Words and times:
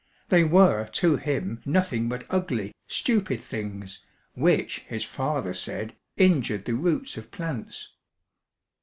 They 0.29 0.43
were 0.43 0.87
to 0.93 1.17
him 1.17 1.61
nothing 1.63 2.09
but 2.09 2.25
ugly, 2.31 2.73
stupid 2.87 3.39
things, 3.43 4.03
which, 4.33 4.79
his 4.87 5.03
father 5.03 5.53
said, 5.53 5.95
injured 6.17 6.65
the 6.65 6.73
roots 6.73 7.17
of 7.17 7.29
plants. 7.29 7.89